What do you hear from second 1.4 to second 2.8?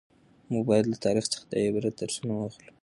د عبرت درسونه واخلو.